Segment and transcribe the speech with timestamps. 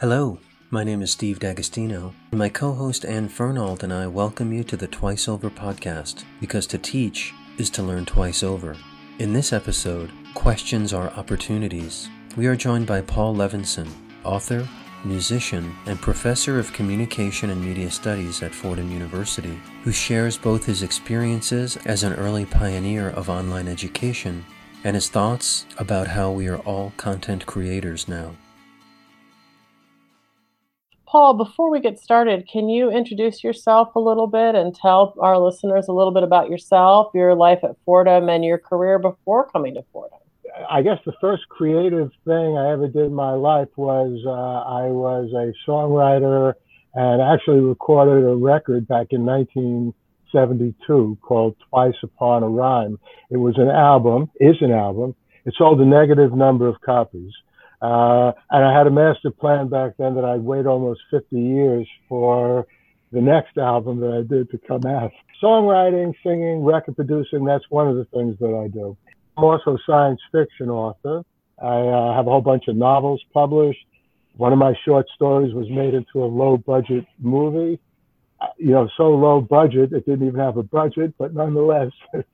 [0.00, 0.38] Hello,
[0.70, 4.64] my name is Steve D'Agostino, and my co host Anne Fernald and I welcome you
[4.64, 8.74] to the Twice Over podcast because to teach is to learn twice over.
[9.18, 13.90] In this episode, Questions Are Opportunities, we are joined by Paul Levinson,
[14.24, 14.66] author,
[15.04, 20.82] musician, and professor of communication and media studies at Fordham University, who shares both his
[20.82, 24.46] experiences as an early pioneer of online education
[24.82, 28.34] and his thoughts about how we are all content creators now.
[31.10, 35.40] Paul, before we get started, can you introduce yourself a little bit and tell our
[35.40, 39.74] listeners a little bit about yourself, your life at Fordham, and your career before coming
[39.74, 40.20] to Fordham?
[40.70, 44.86] I guess the first creative thing I ever did in my life was uh, I
[44.90, 46.54] was a songwriter
[46.94, 53.00] and actually recorded a record back in 1972 called Twice Upon a Rhyme.
[53.30, 55.16] It was an album, is an album.
[55.44, 57.32] It sold a negative number of copies.
[57.80, 61.88] Uh, and I had a master plan back then that I'd wait almost 50 years
[62.08, 62.66] for
[63.12, 65.12] the next album that I did to come out.
[65.42, 68.96] Songwriting, singing, record producing, that's one of the things that I do.
[69.36, 71.22] I'm also a science fiction author.
[71.60, 73.84] I uh, have a whole bunch of novels published.
[74.36, 77.80] One of my short stories was made into a low budget movie.
[78.40, 82.28] Uh, you know, so low budget, it didn't even have a budget, but nonetheless, it's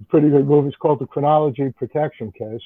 [0.00, 0.68] a pretty good movie.
[0.68, 2.60] It's called The Chronology Protection Case.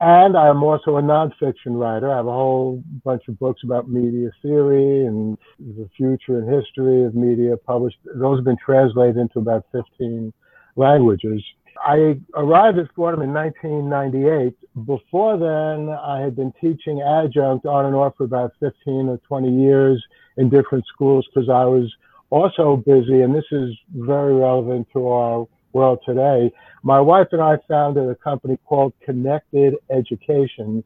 [0.00, 2.10] And I'm also a nonfiction writer.
[2.10, 7.04] I have a whole bunch of books about media theory and the future and history
[7.04, 7.98] of media published.
[8.14, 10.32] Those have been translated into about 15
[10.76, 11.42] languages.
[11.84, 14.86] I arrived at Fordham in 1998.
[14.86, 19.50] Before then, I had been teaching adjunct on and off for about 15 or 20
[19.50, 20.02] years
[20.38, 21.92] in different schools because I was
[22.30, 26.52] also busy, and this is very relevant to our world today.
[26.82, 30.82] My wife and I founded a company called Connected Education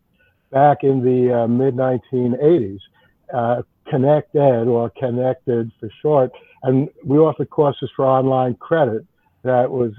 [0.50, 2.78] back in the uh, mid 1980s.
[3.32, 6.32] Uh, Connect Ed or Connected for short,
[6.62, 9.04] and we offered courses for online credit.
[9.42, 9.92] That was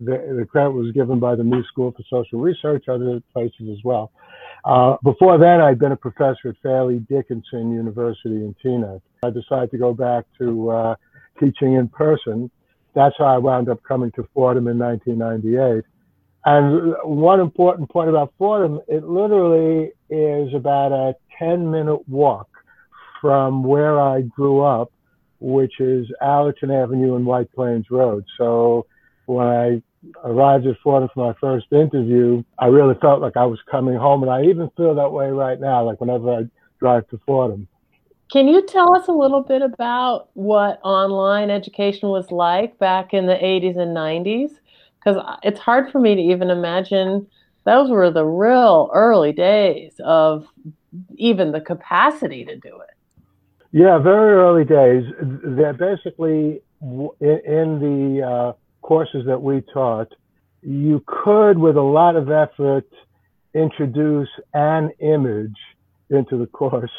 [0.00, 3.78] the, the credit was given by the New School for Social Research, other places as
[3.84, 4.10] well.
[4.64, 9.00] Uh, before that, I'd been a professor at Fairleigh Dickinson University in Teaneck.
[9.22, 10.94] I decided to go back to uh,
[11.40, 12.50] teaching in person
[12.94, 15.84] that's how I wound up coming to Fordham in 1998.
[16.44, 22.48] And one important point about Fordham, it literally is about a 10 minute walk
[23.20, 24.92] from where I grew up,
[25.40, 28.24] which is Allerton Avenue and White Plains Road.
[28.36, 28.86] So
[29.26, 29.82] when I
[30.24, 34.22] arrived at Fordham for my first interview, I really felt like I was coming home.
[34.22, 36.42] And I even feel that way right now, like whenever I
[36.80, 37.68] drive to Fordham.
[38.32, 43.26] Can you tell us a little bit about what online education was like back in
[43.26, 44.52] the 80s and 90s?
[44.98, 47.26] Because it's hard for me to even imagine
[47.66, 50.46] those were the real early days of
[51.16, 53.26] even the capacity to do it.
[53.70, 55.04] Yeah, very early days.
[55.20, 60.10] That basically in the uh, courses that we taught,
[60.62, 62.88] you could, with a lot of effort,
[63.54, 65.58] introduce an image
[66.08, 66.90] into the course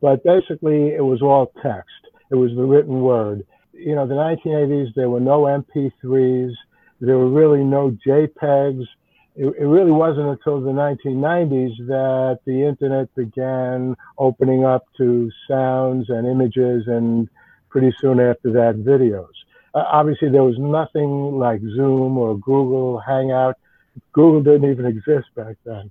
[0.00, 1.90] but basically it was all text.
[2.30, 3.46] It was the written word.
[3.72, 6.52] You know, the 1980s, there were no MP3s.
[7.00, 8.86] There were really no JPEGs.
[9.34, 16.10] It, it really wasn't until the 1990s that the internet began opening up to sounds
[16.10, 17.28] and images and
[17.70, 19.32] pretty soon after that, videos.
[19.74, 23.56] Uh, obviously, there was nothing like Zoom or Google Hangout.
[24.12, 25.90] Google didn't even exist back then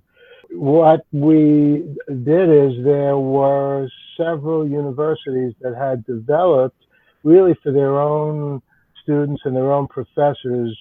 [0.54, 6.84] what we did is there were several universities that had developed
[7.24, 8.60] really for their own
[9.02, 10.76] students and their own professors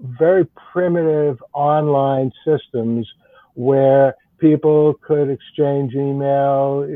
[0.00, 3.08] very primitive online systems
[3.54, 6.86] where people could exchange email.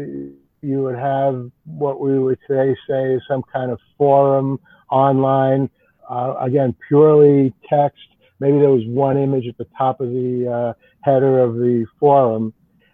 [0.61, 4.59] You would have what we would today say is some kind of forum
[4.91, 5.71] online,
[6.11, 8.01] uh, again, purely text
[8.41, 10.73] maybe there was one image at the top of the uh,
[11.03, 12.53] header of the forum.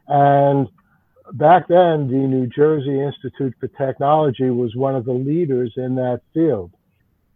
[0.08, 0.68] And
[1.32, 6.20] back then, the New Jersey Institute for Technology was one of the leaders in that
[6.32, 6.72] field.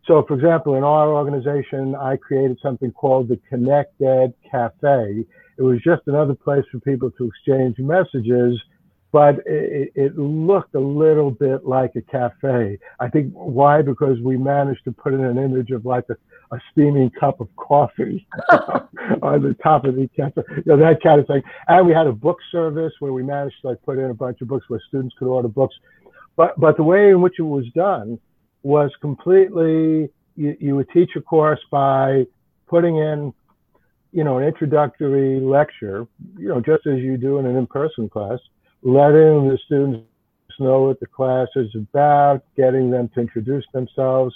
[0.06, 5.24] So, for example, in our organization, I created something called the Connect Ed Cafe.
[5.58, 8.58] It was just another place for people to exchange messages
[9.10, 12.78] but it, it, looked a little bit like a cafe.
[13.00, 13.80] I think why?
[13.80, 17.48] Because we managed to put in an image of like a, a steaming cup of
[17.56, 18.26] coffee
[19.22, 21.42] on the top of the cafe, you know, that kind of thing.
[21.68, 24.42] And we had a book service where we managed to like put in a bunch
[24.42, 25.74] of books where students could order books.
[26.36, 28.18] But but the way in which it was done
[28.62, 32.26] was completely you, you would teach a course by
[32.66, 33.32] putting in
[34.12, 36.06] you know an introductory lecture,
[36.36, 38.38] you know, just as you do in an in-person class
[38.82, 40.04] letting the students
[40.58, 44.34] know what the class is about, getting them to introduce themselves,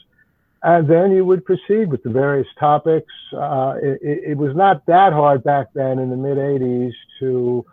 [0.62, 3.12] and then you would proceed with the various topics.
[3.32, 7.66] Uh, it, it, was not that hard back then in the mid 80s to,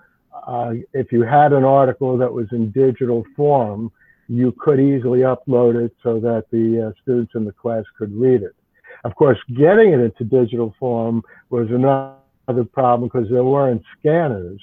[0.47, 3.91] uh, if you had an article that was in digital form,
[4.27, 8.41] you could easily upload it so that the uh, students in the class could read
[8.41, 8.55] it.
[9.03, 14.59] Of course, getting it into digital form was another problem because there weren't scanners.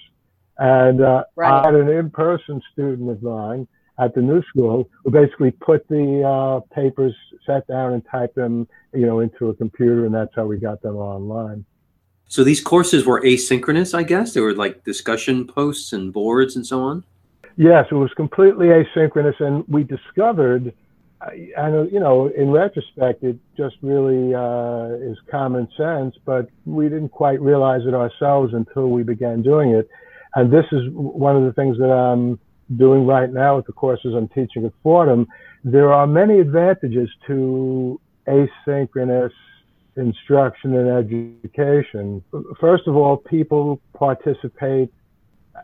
[0.58, 1.62] And uh, right.
[1.62, 3.68] I had an in-person student of mine
[3.98, 7.14] at the new school who basically put the uh, papers,
[7.46, 10.82] sat down and typed them, you know, into a computer, and that's how we got
[10.82, 11.64] them online.
[12.28, 14.34] So these courses were asynchronous, I guess.
[14.34, 17.04] They were like discussion posts and boards and so on.
[17.56, 20.74] Yes, it was completely asynchronous, and we discovered,
[21.56, 27.10] and you know, in retrospect, it just really uh, is common sense, but we didn't
[27.10, 29.88] quite realize it ourselves until we began doing it.
[30.36, 32.38] And this is one of the things that I'm
[32.76, 35.26] doing right now with the courses I'm teaching at Fordham.
[35.64, 37.98] There are many advantages to
[38.28, 39.32] asynchronous
[39.96, 42.22] instruction and education.
[42.60, 44.92] First of all, people participate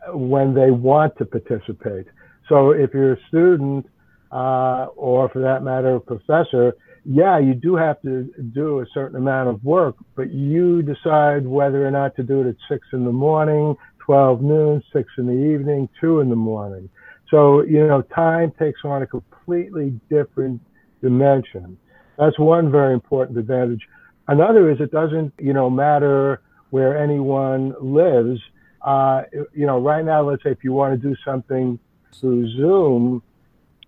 [0.07, 2.07] when they want to participate.
[2.49, 3.87] So if you're a student,
[4.31, 8.23] uh, or for that matter, a professor, yeah, you do have to
[8.53, 12.47] do a certain amount of work, but you decide whether or not to do it
[12.47, 16.89] at six in the morning, 12 noon, six in the evening, two in the morning.
[17.29, 20.61] So, you know, time takes on a completely different
[21.01, 21.77] dimension.
[22.17, 23.81] That's one very important advantage.
[24.27, 28.39] Another is it doesn't, you know, matter where anyone lives
[28.83, 29.23] uh,
[29.53, 31.79] you know, right now, let's say if you want to do something
[32.19, 33.23] through Zoom,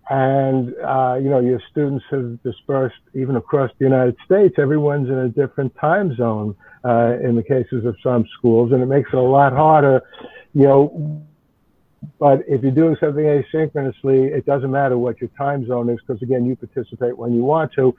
[0.07, 5.17] and uh, you know your students have dispersed even across the United States, everyone's in
[5.17, 9.17] a different time zone uh, in the cases of some schools, and it makes it
[9.17, 10.01] a lot harder,
[10.53, 11.21] you know.
[12.19, 16.21] But if you're doing something asynchronously, it doesn't matter what your time zone is because
[16.21, 17.95] again, you participate when you want to.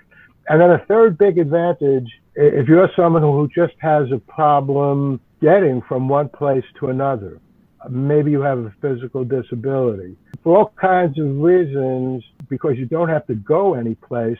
[0.49, 5.83] And then a third big advantage, if you're someone who just has a problem getting
[5.83, 7.41] from one place to another.
[7.89, 10.17] Maybe you have a physical disability.
[10.43, 14.39] For all kinds of reasons, because you don't have to go any place,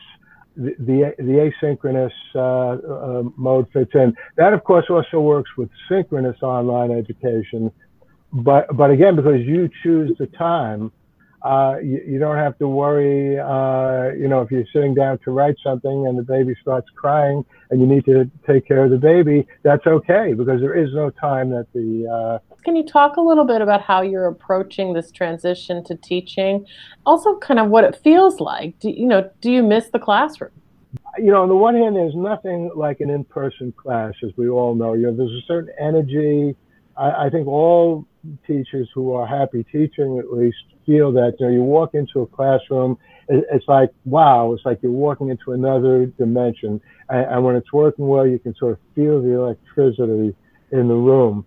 [0.57, 4.15] the, the, the asynchronous uh, uh, mode fits in.
[4.35, 7.71] That, of course, also works with synchronous online education.
[8.33, 10.91] But, but again, because you choose the time,
[11.43, 15.31] uh, you, you, don't have to worry, uh, you know, if you're sitting down to
[15.31, 18.97] write something and the baby starts crying and you need to take care of the
[18.97, 22.41] baby, that's okay because there is no time that the.
[22.67, 26.65] Can you talk a little bit about how you're approaching this transition to teaching?
[27.05, 28.77] Also, kind of what it feels like.
[28.79, 30.51] Do, you know, do you miss the classroom?
[31.17, 34.75] You know, on the one hand, there's nothing like an in-person class, as we all
[34.75, 34.95] know.
[34.95, 36.57] You know, there's a certain energy.
[36.97, 38.05] I, I think all
[38.45, 42.27] teachers who are happy teaching, at least, feel that you know you walk into a
[42.27, 42.97] classroom
[43.27, 46.79] it's like wow it's like you're walking into another dimension
[47.09, 50.33] and, and, when it's working well you can sort of feel the electricity
[50.71, 51.45] in the room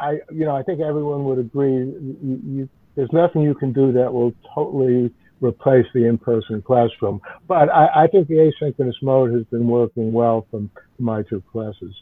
[0.00, 3.92] i you know i think everyone would agree you, you, there's nothing you can do
[3.92, 9.44] that will totally replace the in-person classroom but I, I think the asynchronous mode has
[9.44, 11.94] been working well from my two classes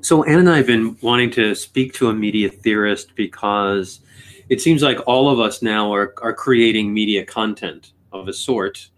[0.00, 4.00] so Anne and I have been wanting to speak to a media theorist because
[4.48, 8.90] it seems like all of us now are, are creating media content of a sort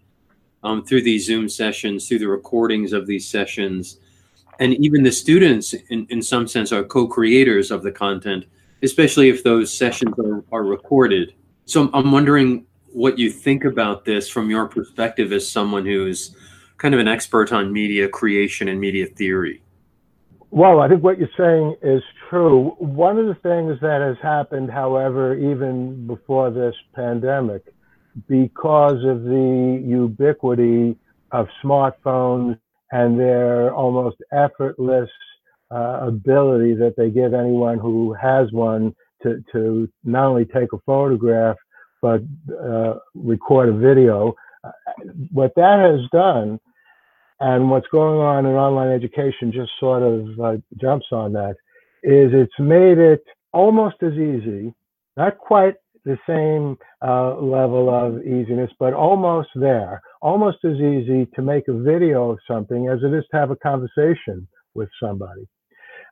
[0.63, 3.99] um, through these Zoom sessions, through the recordings of these sessions.
[4.59, 8.45] And even the students, in, in some sense, are co creators of the content,
[8.83, 11.33] especially if those sessions are, are recorded.
[11.65, 16.35] So I'm wondering what you think about this from your perspective as someone who's
[16.77, 19.61] kind of an expert on media creation and media theory.
[20.51, 22.75] Well, I think what you're saying is true.
[22.77, 27.73] One of the things that has happened, however, even before this pandemic,
[28.27, 30.95] because of the ubiquity
[31.31, 32.57] of smartphones
[32.91, 35.09] and their almost effortless
[35.71, 40.77] uh, ability that they give anyone who has one to, to not only take a
[40.85, 41.57] photograph,
[42.01, 42.21] but
[42.63, 44.35] uh, record a video.
[44.63, 44.71] Uh,
[45.31, 46.59] what that has done
[47.39, 51.55] and what's going on in online education just sort of uh, jumps on that
[52.03, 54.73] is it's made it almost as easy,
[55.17, 61.41] not quite the same uh, level of easiness, but almost there, almost as easy to
[61.41, 65.47] make a video of something as it is to have a conversation with somebody.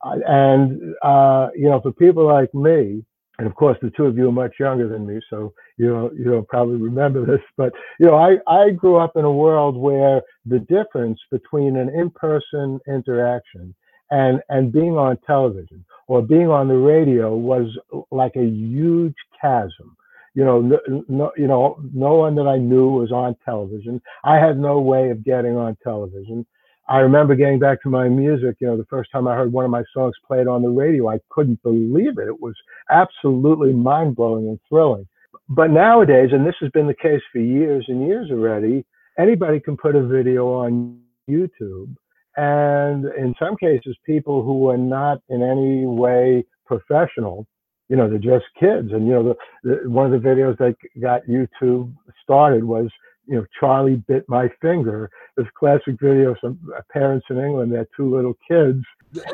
[0.06, 3.04] Uh, and, uh, you know, for people like me,
[3.40, 6.12] and of course the two of you are much younger than me so you know
[6.16, 9.76] you don't probably remember this but you know i i grew up in a world
[9.76, 13.74] where the difference between an in-person interaction
[14.12, 17.68] and and being on television or being on the radio was
[18.12, 19.96] like a huge chasm
[20.36, 20.62] You know,
[21.08, 24.02] no, you know, no one that I knew was on television.
[24.24, 26.46] I had no way of getting on television.
[26.90, 28.58] I remember getting back to my music.
[28.60, 31.10] You know, the first time I heard one of my songs played on the radio,
[31.10, 32.28] I couldn't believe it.
[32.28, 32.56] It was
[32.90, 35.08] absolutely mind blowing and thrilling.
[35.50, 38.86] But nowadays, and this has been the case for years and years already,
[39.18, 41.96] anybody can put a video on YouTube.
[42.36, 47.46] And in some cases, people who are not in any way professional
[47.94, 48.92] you know, they're just kids.
[48.92, 52.90] And, you know, the, the, one of the videos that got YouTube started was,
[53.28, 55.12] you know, Charlie bit my finger.
[55.38, 56.58] This classic video of some
[56.92, 58.84] parents in England, their two little kids.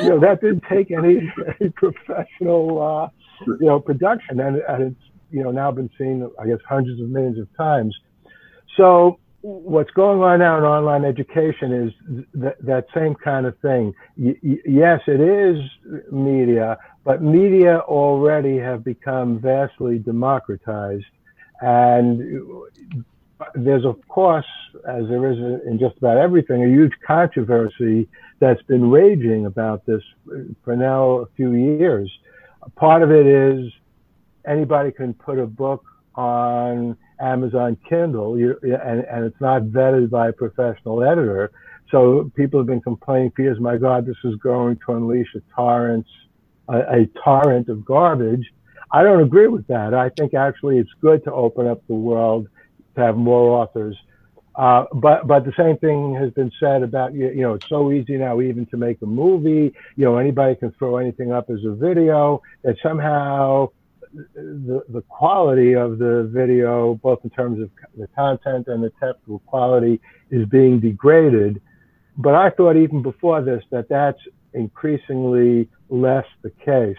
[0.02, 1.22] You know, that didn't take any,
[1.62, 3.08] any professional, uh,
[3.48, 4.42] you know, production.
[4.42, 5.02] And, and it's,
[5.32, 7.96] you know, now been seen, I guess, hundreds of millions of times.
[8.76, 13.94] So what's going on now in online education is th- that same kind of thing.
[14.18, 15.58] Y- yes, it is
[16.12, 21.06] media, but media already have become vastly democratized.
[21.62, 22.42] And
[23.56, 24.46] there's, of course,
[24.88, 28.08] as there is in just about everything, a huge controversy
[28.40, 30.02] that's been raging about this
[30.64, 32.12] for now a few years.
[32.76, 33.72] Part of it is
[34.46, 35.84] anybody can put a book
[36.16, 41.52] on Amazon Kindle, and, and it's not vetted by a professional editor.
[41.92, 45.42] So people have been complaining for years, my God, this is going to unleash a
[45.56, 46.06] torrent,
[46.68, 48.46] a, a torrent of garbage.
[48.92, 49.94] I don't agree with that.
[49.94, 52.48] I think actually it's good to open up the world
[52.96, 53.98] to have more authors.
[54.56, 58.18] Uh, but but the same thing has been said about you know it's so easy
[58.18, 61.72] now even to make a movie you know anybody can throw anything up as a
[61.72, 63.70] video that somehow
[64.14, 69.40] the, the quality of the video, both in terms of the content and the technical
[69.40, 70.02] quality,
[70.32, 71.62] is being degraded.
[72.18, 74.20] But I thought even before this that that's
[74.54, 76.98] increasingly less the case.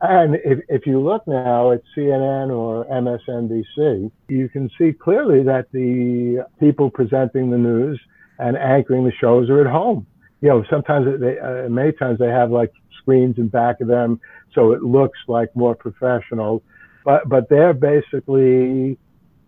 [0.00, 5.66] And if, if you look now at CNN or MSNBC, you can see clearly that
[5.72, 8.00] the people presenting the news
[8.38, 10.06] and anchoring the shows are at home.
[10.40, 14.20] You know, sometimes they, uh, many times they have like screens in back of them
[14.54, 16.62] so it looks like more professional.
[17.04, 18.98] But but they're basically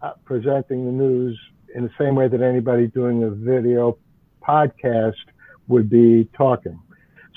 [0.02, 1.38] uh, presenting the news
[1.74, 3.98] in the same way that anybody doing a video
[4.46, 5.14] podcast
[5.68, 6.78] would be talking.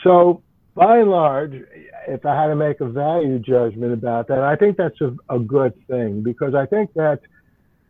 [0.04, 0.42] So
[0.76, 1.54] by and large,
[2.08, 5.40] if I had to make a value judgment about that, I think that's a, a
[5.40, 7.22] good thing because I think that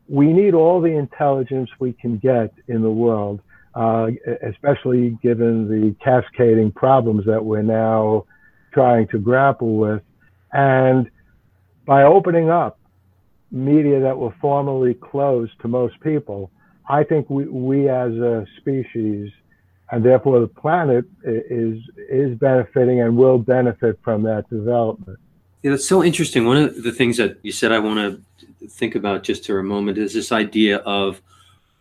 [0.07, 3.41] we need all the intelligence we can get in the world,
[3.77, 4.07] uh,
[4.41, 8.25] especially given the cascading problems that we're now
[8.73, 10.01] trying to grapple with.
[10.51, 11.11] And
[11.85, 12.79] by opening up
[13.51, 16.49] media that were formerly closed to most people,
[16.89, 19.31] I think we, we as a species
[19.91, 21.79] and therefore the planet is
[22.09, 25.19] is benefiting and will benefit from that development.
[25.61, 26.45] Yeah, that's so interesting.
[26.45, 28.21] One of the things that you said I want
[28.59, 31.21] to think about just for a moment is this idea of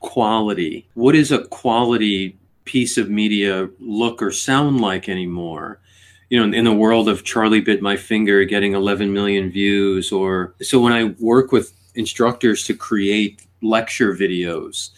[0.06, 0.88] quality.
[0.94, 5.80] What is a quality piece of media look or sound like anymore?
[6.28, 10.54] you know, in the world of Charlie bit my finger getting 11 million views, or
[10.60, 14.90] so when I work with instructors to create lecture videos,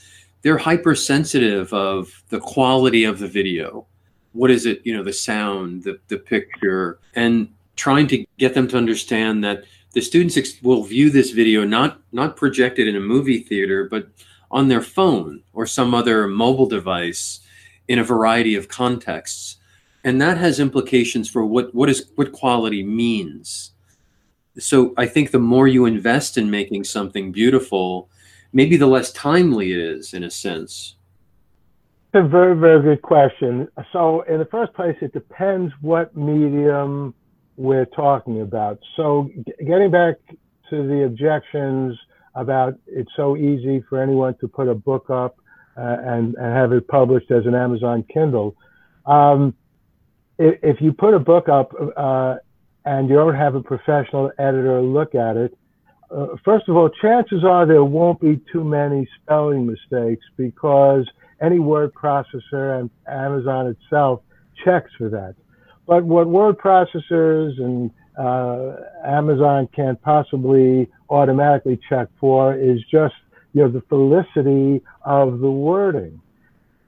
[0.43, 3.87] they're hypersensitive of the quality of the video.
[4.33, 8.69] What is it, you know, the sound, the, the picture, and trying to get them
[8.69, 13.01] to understand that the students ex- will view this video not not projected in a
[13.01, 14.09] movie theater, but
[14.51, 17.41] on their phone or some other mobile device
[17.87, 19.57] in a variety of contexts.
[20.05, 23.73] And that has implications for what what is what quality means.
[24.59, 28.09] So i think the more you invest in making something beautiful
[28.53, 30.97] maybe the less timely it is in a sense.
[32.15, 33.69] It's a very very good question.
[33.93, 37.15] So in the first place it depends what medium
[37.57, 38.79] we're talking about.
[38.97, 39.31] So
[39.67, 40.17] getting back
[40.71, 41.99] to the objections
[42.41, 45.37] about it's so easy for anyone to put a book up
[45.77, 48.55] uh, and, and have it published as an amazon kindle
[49.07, 49.55] um,
[50.39, 52.37] if you put a book up uh,
[52.85, 55.57] and you don't have a professional editor look at it,
[56.11, 61.07] uh, first of all, chances are there won't be too many spelling mistakes because
[61.41, 64.23] any word processor and Amazon itself
[64.65, 65.35] checks for that.
[65.87, 73.15] But what word processors and uh, Amazon can't possibly automatically check for is just
[73.53, 76.21] you know the felicity of the wording,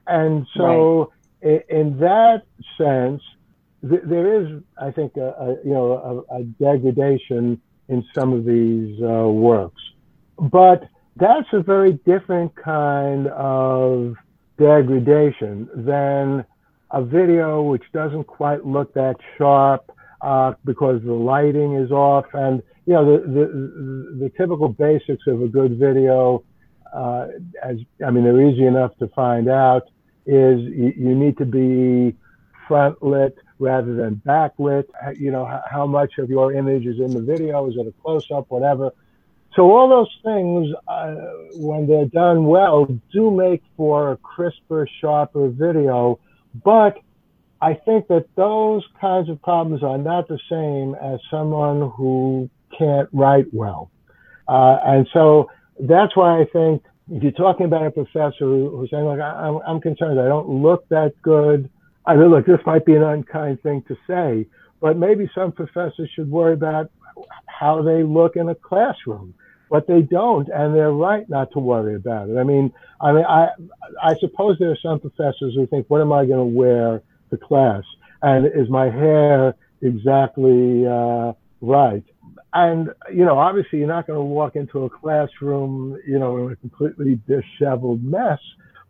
[0.07, 1.11] and so
[1.41, 1.63] right.
[1.69, 2.43] in, in that
[2.77, 3.21] sense,
[3.81, 9.01] there is, I think, a, a you know, a, a, degradation in some of these
[9.01, 9.81] uh, works,
[10.37, 14.15] but that's a very different kind of
[14.57, 16.45] degradation than
[16.91, 22.61] a video which doesn't quite look that sharp uh, because the lighting is off, and
[22.85, 26.43] you know, the, the, the typical basics of a good video,
[26.93, 27.27] uh,
[27.63, 29.83] as I mean, they're easy enough to find out.
[30.25, 32.15] Is you, you need to be
[32.67, 34.85] front lit rather than backlit.
[35.17, 37.67] You know, how, how much of your image is in the video?
[37.69, 38.45] Is it a close up?
[38.49, 38.91] Whatever.
[39.55, 41.15] So all those things, uh,
[41.55, 46.19] when they're done well, do make for a crisper, sharper video.
[46.63, 46.99] But
[47.61, 53.07] I think that those kinds of problems are not the same as someone who can't
[53.13, 53.91] write well.
[54.47, 55.49] Uh, and so
[55.79, 59.81] that's why I think if you're talking about a professor who's saying, like, I'm, I'm
[59.81, 61.69] concerned, I don't look that good.
[62.05, 64.47] I mean, look, this might be an unkind thing to say,
[64.79, 66.89] but maybe some professors should worry about
[67.45, 69.35] how they look in a classroom,
[69.69, 72.37] but they don't, and they're right not to worry about it.
[72.37, 73.49] I mean, I mean, I,
[74.01, 77.37] I suppose there are some professors who think, what am I going to wear the
[77.37, 77.83] class?
[78.21, 82.03] And is my hair exactly uh, right?
[82.53, 86.51] And, you know, obviously you're not going to walk into a classroom, you know, in
[86.51, 88.39] a completely disheveled mess.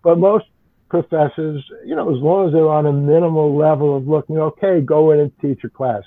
[0.04, 0.46] But most
[0.90, 5.12] professors, you know, as long as they're on a minimal level of looking okay, go
[5.12, 6.02] in and teach a class.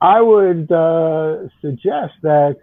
[0.00, 2.56] I would uh, suggest that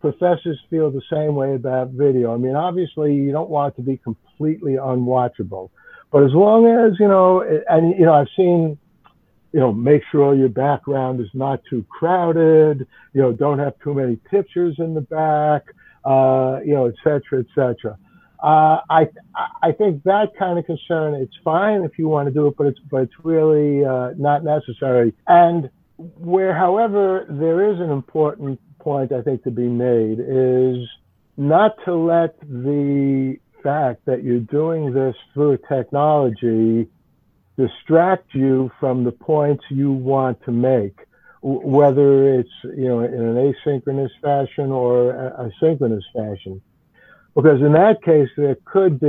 [0.00, 2.32] professors feel the same way about video.
[2.32, 5.70] I mean, obviously, you don't want it to be completely unwatchable.
[6.16, 8.78] But as long as, you know, and, you know, I've seen,
[9.52, 13.92] you know, make sure your background is not too crowded, you know, don't have too
[13.92, 15.64] many pictures in the back,
[16.06, 17.98] uh, you know, et cetera, et cetera.
[18.42, 19.10] Uh, I,
[19.62, 22.68] I think that kind of concern, it's fine if you want to do it, but
[22.68, 25.12] it's, but it's really uh, not necessary.
[25.26, 25.68] And
[25.98, 30.88] where, however, there is an important point I think to be made is
[31.36, 36.88] not to let the fact that you're doing this through technology
[37.58, 40.96] distract you from the points you want to make,
[41.42, 46.60] whether it's you know in an asynchronous fashion or a synchronous fashion.
[47.34, 49.06] Because in that case, there could be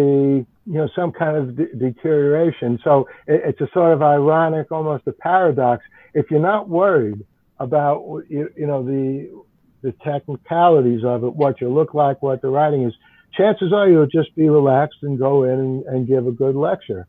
[0.65, 2.79] you know some kind of de- deterioration.
[2.83, 5.83] So it, it's a sort of ironic, almost a paradox.
[6.15, 7.23] If you're not worried
[7.59, 9.43] about you, you know the
[9.83, 12.93] the technicalities of it, what you look like, what the writing is,
[13.33, 17.07] chances are you'll just be relaxed and go in and, and give a good lecture.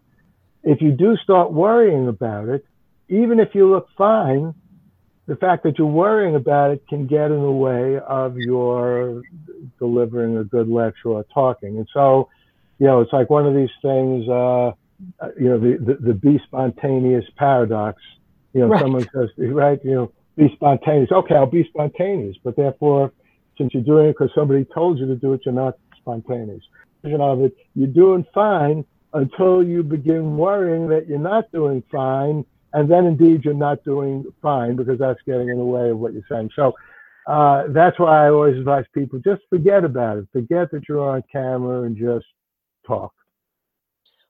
[0.62, 2.64] If you do start worrying about it,
[3.08, 4.54] even if you look fine,
[5.26, 9.22] the fact that you're worrying about it can get in the way of your
[9.78, 11.76] delivering a good lecture or talking.
[11.76, 12.28] And so,
[12.78, 14.72] you know, it's like one of these things, uh,
[15.38, 18.02] you know, the, the, the be spontaneous paradox.
[18.54, 18.80] You know, right.
[18.80, 21.12] someone says, right, you know, be spontaneous.
[21.12, 23.12] Okay, I'll be spontaneous, but therefore,
[23.58, 25.76] since you're doing it because somebody told you to do it, you're not
[26.08, 26.62] spontaneous.
[27.04, 32.90] Of it, you're doing fine until you begin worrying that you're not doing fine, and
[32.90, 36.24] then indeed you're not doing fine because that's getting in the way of what you're
[36.28, 36.50] saying.
[36.56, 36.74] So
[37.26, 40.28] uh, that's why I always advise people just forget about it.
[40.32, 42.26] Forget that you're on camera and just
[42.86, 43.12] talk.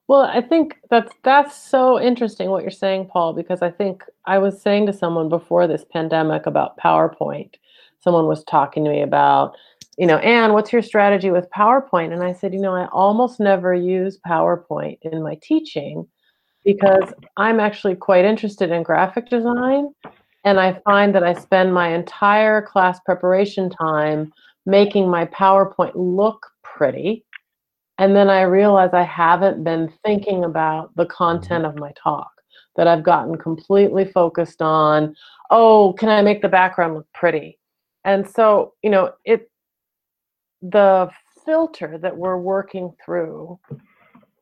[0.09, 4.39] Well, I think that's that's so interesting what you're saying, Paul, because I think I
[4.39, 7.55] was saying to someone before this pandemic about PowerPoint.
[8.01, 9.57] Someone was talking to me about
[9.99, 12.13] you know, Anne, what's your strategy with PowerPoint?
[12.13, 16.07] And I said, you know, I almost never use PowerPoint in my teaching
[16.65, 19.93] because I'm actually quite interested in graphic design.
[20.45, 24.33] And I find that I spend my entire class preparation time
[24.67, 27.25] making my PowerPoint look pretty.
[27.99, 32.31] And then I realize I haven't been thinking about the content of my talk,
[32.77, 35.17] that I've gotten completely focused on,
[35.51, 37.59] oh, can I make the background look pretty?
[38.05, 39.51] And so, you know, it
[40.63, 41.11] the
[41.45, 43.59] filter that we're working through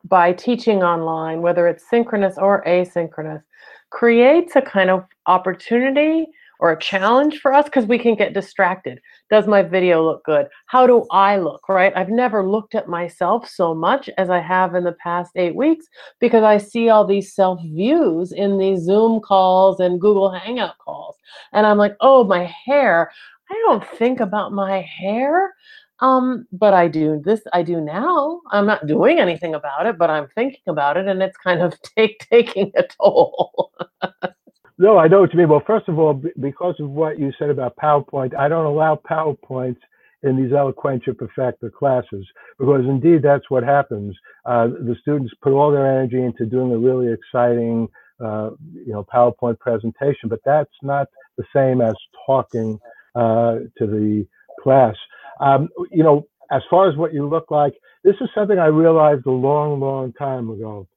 [0.05, 3.43] by teaching online, whether it's synchronous or asynchronous,
[3.89, 6.27] creates a kind of opportunity
[6.59, 8.99] or a challenge for us because we can get distracted.
[9.29, 10.47] Does my video look good?
[10.65, 11.93] How do I look, right?
[11.95, 15.85] I've never looked at myself so much as I have in the past eight weeks
[16.19, 21.15] because I see all these self views in these Zoom calls and Google Hangout calls.
[21.53, 23.11] And I'm like, oh, my hair.
[23.49, 25.53] I don't think about my hair.
[25.99, 28.41] Um, but I do this, I do now.
[28.51, 31.73] I'm not doing anything about it, but I'm thinking about it and it's kind of
[31.97, 33.71] take taking a toll.
[34.77, 35.49] no, I know what you mean.
[35.49, 39.79] Well, first of all, because of what you said about PowerPoint, I don't allow PowerPoints
[40.23, 42.25] in these Eloquentia Perfecta classes
[42.59, 44.15] because indeed that's what happens.
[44.45, 47.87] Uh, the students put all their energy into doing a really exciting,
[48.23, 51.07] uh, you know, PowerPoint presentation, but that's not
[51.37, 52.79] the same as talking
[53.15, 54.27] uh, to the
[54.61, 54.95] class.
[55.39, 57.73] Um, you know, as far as what you look like,
[58.03, 60.87] this is something I realized a long, long time ago.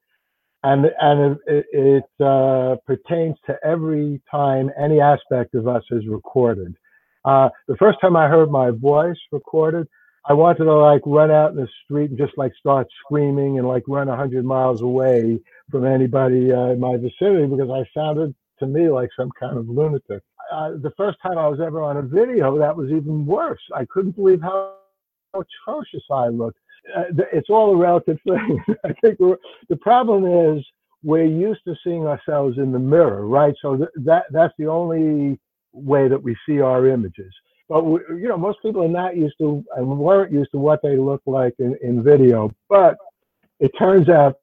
[0.62, 6.74] And, and it, it uh, pertains to every time any aspect of us is recorded.
[7.24, 9.86] Uh, the first time I heard my voice recorded,
[10.28, 13.66] I wanted to like run out in the street and just like start screaming and
[13.66, 18.34] like run a hundred miles away from anybody uh, in my vicinity because I sounded
[18.58, 20.22] to me like some kind of lunatic.
[20.50, 23.60] Uh, the first time I was ever on a video, that was even worse.
[23.74, 24.74] I couldn't believe how
[25.34, 26.58] atrocious I looked.
[26.96, 28.62] Uh, it's all a relative thing.
[28.84, 30.64] I think the problem is
[31.02, 33.54] we're used to seeing ourselves in the mirror, right?
[33.62, 35.38] So th- that that's the only
[35.72, 37.32] way that we see our images.
[37.68, 40.82] But we, you know, most people are not used to and weren't used to what
[40.82, 42.50] they look like in, in video.
[42.68, 42.96] But
[43.60, 44.36] it turns out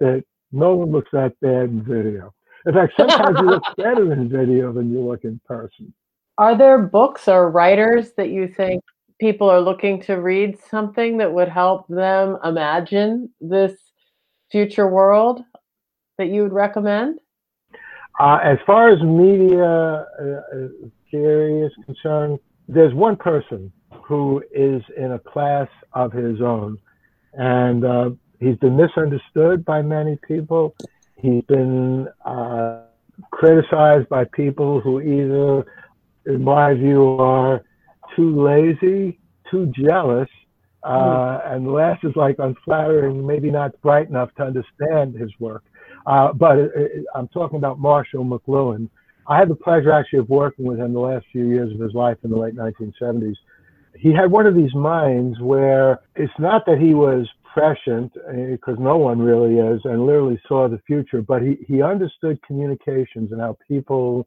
[0.00, 2.34] that no one looks that bad in video.
[2.66, 5.92] In fact, sometimes you look better in video than you look in person.
[6.38, 8.82] Are there books or writers that you think
[9.20, 13.72] people are looking to read something that would help them imagine this
[14.50, 15.42] future world
[16.18, 17.18] that you would recommend?
[18.18, 20.68] Uh, as far as media uh,
[21.10, 23.72] theory is concerned, there's one person
[24.04, 26.78] who is in a class of his own,
[27.34, 30.74] and uh, he's been misunderstood by many people.
[31.20, 32.82] He's been uh,
[33.30, 35.66] criticized by people who either,
[36.26, 37.62] in my view, are
[38.16, 39.18] too lazy,
[39.50, 40.28] too jealous,
[40.82, 41.54] uh, hmm.
[41.54, 45.62] and last is like unflattering, maybe not bright enough to understand his work.
[46.06, 48.88] Uh, but it, it, I'm talking about Marshall McLuhan.
[49.26, 51.92] I had the pleasure actually of working with him the last few years of his
[51.92, 53.36] life in the late 1970s.
[53.94, 58.12] He had one of these minds where it's not that he was prescient,
[58.50, 62.38] because uh, no one really is, and literally saw the future, but he, he understood
[62.46, 64.26] communications and how people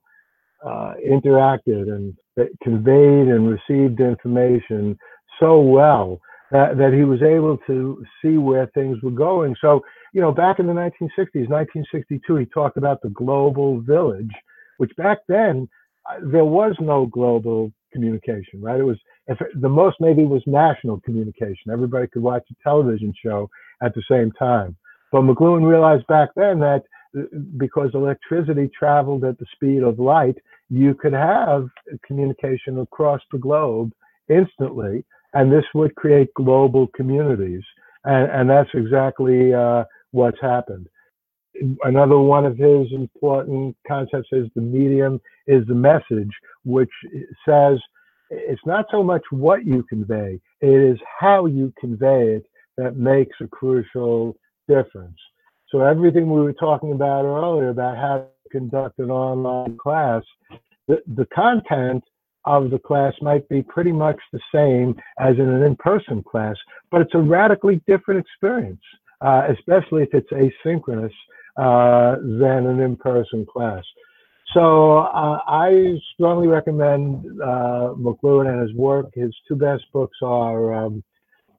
[0.65, 2.15] uh, interacted and
[2.63, 4.97] conveyed and received information
[5.39, 6.19] so well
[6.51, 9.55] that, that he was able to see where things were going.
[9.59, 9.81] So,
[10.13, 14.31] you know, back in the 1960s, 1962, he talked about the global village,
[14.77, 15.67] which back then
[16.09, 18.79] uh, there was no global communication, right?
[18.79, 21.71] It was if the most maybe was national communication.
[21.71, 23.49] Everybody could watch a television show
[23.81, 24.75] at the same time.
[25.11, 26.83] But McLuhan realized back then that
[27.17, 27.21] uh,
[27.57, 30.35] because electricity traveled at the speed of light,
[30.69, 31.67] you could have
[32.05, 33.93] communication across the globe
[34.29, 37.63] instantly and this would create global communities.
[38.05, 40.87] And, and that's exactly uh, what's happened.
[41.83, 46.31] Another one of his important concepts is the medium is the message,
[46.65, 46.89] which
[47.47, 47.79] says
[48.33, 52.45] it's not so much what you convey, it is how you convey it
[52.77, 54.35] that makes a crucial
[54.67, 55.17] difference.
[55.69, 60.23] So everything we were talking about earlier about how to conduct an online class,
[60.87, 62.03] the, the content
[62.45, 66.55] of the class might be pretty much the same as in an in-person class,
[66.91, 68.81] but it's a radically different experience,
[69.21, 71.11] uh, especially if it's asynchronous
[71.57, 73.83] uh, than an in-person class.
[74.53, 79.07] So uh, I strongly recommend uh, McLuhan and his work.
[79.15, 81.03] His two best books are um,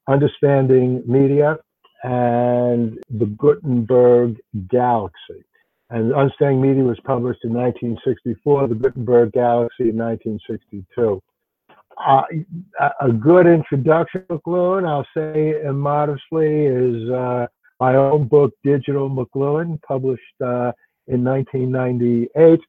[0.07, 1.59] Understanding Media
[2.04, 4.37] and The Gutenberg
[4.68, 5.44] Galaxy.
[5.90, 11.20] And Understanding Media was published in 1964, The Gutenberg Galaxy in 1962.
[11.96, 12.22] Uh,
[13.00, 17.46] a good introduction McLuhan, I'll say immodestly, is uh,
[17.80, 20.72] my own book, Digital McLuhan, published uh,
[21.07, 22.61] in 1998.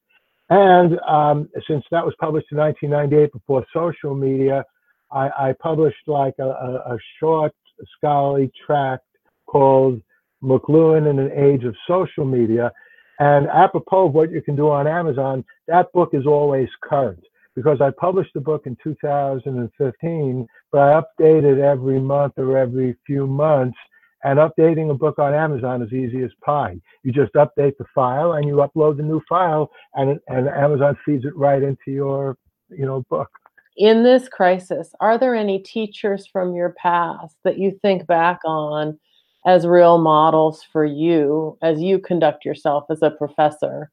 [0.50, 4.64] And um, since that was published in 1998 before social media,
[5.12, 7.54] I, I published like a, a, short
[7.98, 9.06] scholarly tract
[9.48, 10.02] called
[10.44, 12.72] McLuhan in an Age of Social Media.
[13.20, 17.24] And apropos of what you can do on Amazon, that book is always current
[17.56, 22.98] because I published the book in 2015, but I update it every month or every
[23.08, 23.78] few months.
[24.26, 26.82] And updating a book on Amazon is easy as pie.
[27.04, 31.26] You just update the file and you upload the new file, and and Amazon feeds
[31.26, 32.36] it right into your
[32.70, 33.30] you know book.
[33.78, 38.98] In this crisis, are there any teachers from your past that you think back on
[39.46, 43.92] as real models for you as you conduct yourself as a professor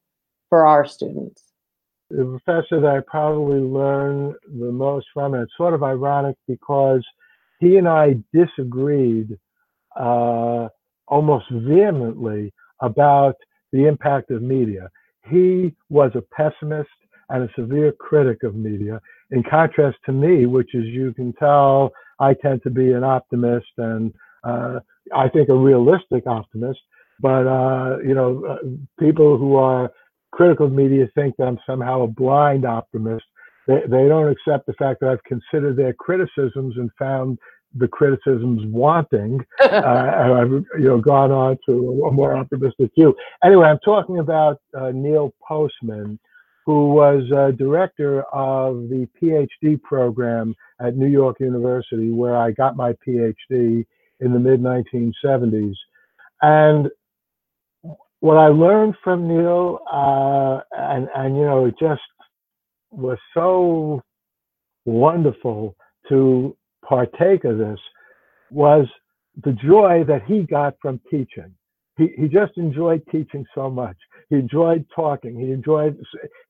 [0.48, 1.52] for our students?
[2.08, 7.04] The professor that I probably learned the most from, and it's sort of ironic because
[7.60, 9.36] he and I disagreed
[9.98, 10.68] uh,
[11.08, 13.36] almost vehemently about
[13.72, 14.88] the impact of media.
[15.28, 16.90] He was a pessimist
[17.28, 19.00] and a severe critic of media,
[19.30, 23.68] in contrast to me, which, as you can tell, I tend to be an optimist
[23.78, 24.12] and
[24.44, 24.80] uh,
[25.14, 26.80] I think a realistic optimist.
[27.20, 28.56] But uh, you know, uh,
[28.98, 29.90] people who are
[30.32, 33.24] critical of media think that I'm somehow a blind optimist.
[33.66, 37.38] They, they don't accept the fact that I've considered their criticisms and found
[37.74, 39.44] the criticisms wanting.
[39.60, 39.66] uh,
[40.40, 43.14] I've you know gone on to a more optimistic view.
[43.44, 46.18] Anyway, I'm talking about uh, Neil Postman,
[46.66, 52.76] who was a director of the PhD program at New York University, where I got
[52.76, 53.84] my PhD
[54.20, 55.74] in the mid 1970s.
[56.40, 56.88] And
[58.20, 62.02] what I learned from Neil, uh, and, and, you know, it just
[62.90, 64.00] was so
[64.84, 65.74] wonderful
[66.08, 66.56] to
[66.92, 67.80] partake of this,
[68.50, 68.86] was
[69.46, 71.50] the joy that he got from teaching.
[71.98, 73.96] He, he just enjoyed teaching so much.
[74.28, 75.34] He enjoyed talking.
[75.38, 75.94] He enjoyed,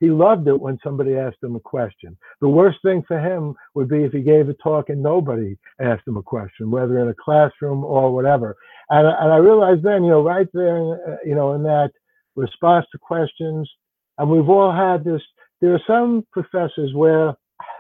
[0.01, 2.17] he loved it when somebody asked him a question.
[2.41, 6.07] The worst thing for him would be if he gave a talk and nobody asked
[6.07, 8.57] him a question, whether in a classroom or whatever.
[8.91, 10.79] And, and I realized then, you know, right there,
[11.13, 11.91] uh, you know, in that
[12.35, 13.71] response to questions,
[14.19, 15.23] and we've all had this,
[15.61, 17.35] there are some professors where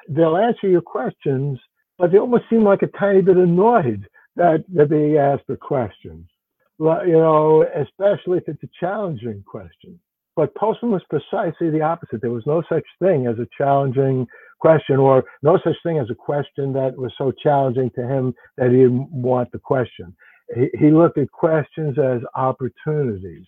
[0.09, 1.59] they'll answer your questions,
[2.03, 6.27] but they almost seem like a tiny bit annoyed that, that they asked the questions
[6.79, 9.99] you know, especially if it's a challenging question.
[10.35, 12.23] But Postman was precisely the opposite.
[12.23, 14.27] There was no such thing as a challenging
[14.61, 18.71] question, or no such thing as a question that was so challenging to him that
[18.71, 20.15] he didn't want the question.
[20.55, 23.47] He, he looked at questions as opportunities,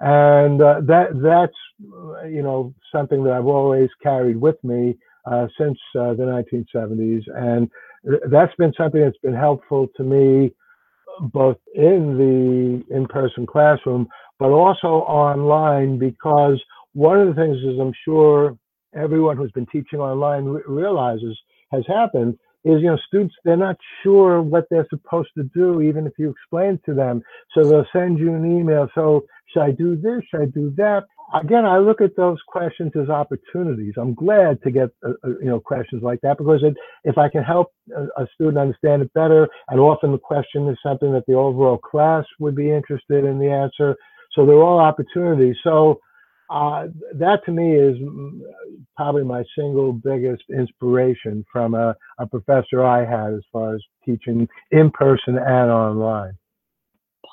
[0.00, 4.96] and uh, that that's you know something that I've always carried with me
[5.26, 7.70] uh, since uh, the 1970s, and
[8.30, 10.52] that's been something that's been helpful to me
[11.32, 12.16] both in
[12.88, 14.06] the in-person classroom,
[14.38, 16.62] but also online because
[16.92, 18.56] one of the things is I'm sure
[18.94, 21.38] everyone who's been teaching online re- realizes
[21.72, 26.06] has happened is you know students they're not sure what they're supposed to do even
[26.06, 27.22] if you explain to them.
[27.54, 30.22] So they'll send you an email so should i do this?
[30.30, 33.94] Should i do that again i look at those questions as opportunities.
[33.96, 37.28] I'm glad to get uh, uh you know questions like that because it, if i
[37.28, 41.24] can help a, a, student understand it better and often the question is something that
[41.26, 43.96] the overall class would be interested in the answer.
[44.34, 45.56] So they're all opportunities.
[45.64, 46.00] So
[46.50, 47.96] uh, that to me is
[48.96, 54.48] probably my single biggest inspiration from a, a professor I had as far as teaching
[54.70, 56.38] in person and online.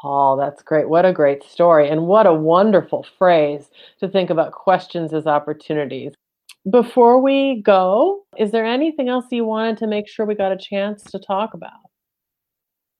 [0.04, 0.90] Paul, that's great.
[0.90, 1.90] What a great story.
[1.90, 3.70] And what a wonderful phrase
[4.02, 6.12] to think about questions as opportunities.
[6.70, 10.58] Before we go, is there anything else you wanted to make sure we got a
[10.58, 11.80] chance to talk about?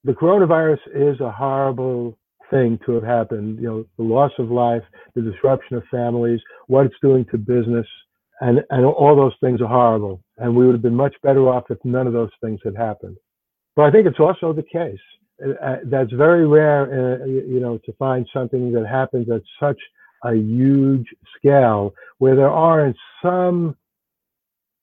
[0.06, 2.18] The coronavirus is a horrible
[2.50, 3.60] thing to have happened.
[3.60, 7.88] You know, the loss of life, the disruption of families, what it's doing to business,
[8.40, 10.24] and and all those things are horrible.
[10.38, 13.18] And we would have been much better off if none of those things had happened.
[13.76, 15.00] But I think it's also the case
[15.42, 16.84] uh that's very rare,
[17.22, 19.80] uh, you know, to find something that happens at such
[20.24, 23.76] a huge scale where there aren't some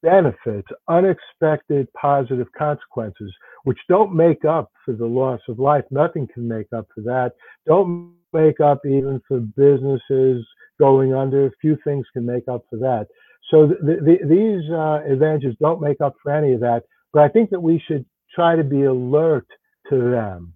[0.03, 3.33] benefits, unexpected positive consequences,
[3.65, 5.85] which don't make up for the loss of life.
[5.91, 7.33] Nothing can make up for that.
[7.67, 10.47] Don't make up even for businesses
[10.79, 11.51] going under.
[11.61, 13.07] Few things can make up for that.
[13.51, 16.85] So the, the, these uh, advantages don't make up for any of that.
[17.13, 19.47] But I think that we should try to be alert
[19.91, 20.55] to them.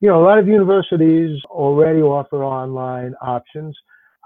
[0.00, 3.76] You know, a lot of universities already offer online options.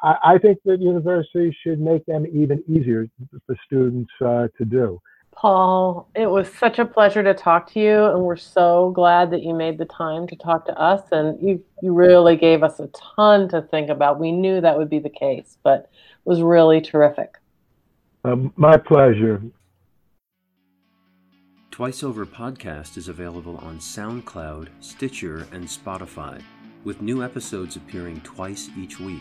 [0.03, 3.09] I, I think that universities should make them even easier
[3.47, 5.01] for students uh, to do.
[5.33, 9.43] Paul, it was such a pleasure to talk to you, and we're so glad that
[9.43, 11.03] you made the time to talk to us.
[11.13, 14.19] And you, you really gave us a ton to think about.
[14.19, 17.35] We knew that would be the case, but it was really terrific.
[18.25, 19.43] Um, my pleasure.
[21.77, 26.43] Twice Over podcast is available on SoundCloud, Stitcher, and Spotify,
[26.85, 29.21] with new episodes appearing twice each week.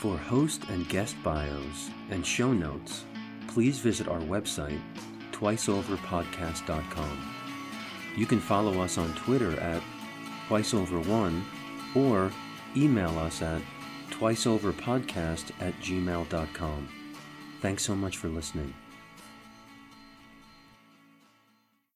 [0.00, 3.04] For host and guest bios and show notes,
[3.46, 4.80] please visit our website,
[5.30, 7.34] twiceoverpodcast.com.
[8.16, 9.84] You can follow us on Twitter at
[10.48, 11.44] twiceover1
[11.94, 12.32] or
[12.76, 13.62] email us at
[14.10, 16.88] twiceoverpodcast at gmail.com.
[17.60, 18.74] Thanks so much for listening.